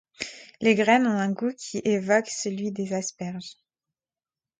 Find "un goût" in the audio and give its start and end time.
1.11-1.53